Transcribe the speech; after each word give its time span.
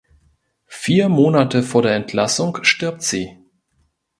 Vier 0.65 1.09
Monate 1.09 1.61
vor 1.61 1.83
der 1.83 1.93
Entlassung 1.93 2.57
stirbt 2.63 3.03
sie. 3.03 3.37